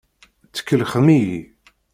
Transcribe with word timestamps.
Tkellxem-iyi. 0.55 1.37